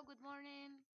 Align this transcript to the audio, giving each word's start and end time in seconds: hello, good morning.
hello, 0.00 0.14
good 0.14 0.22
morning. 0.22 0.89